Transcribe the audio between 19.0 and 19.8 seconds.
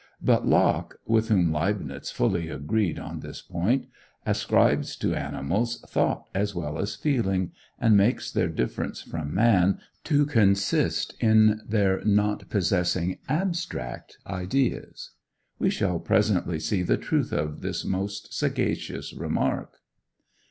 remark.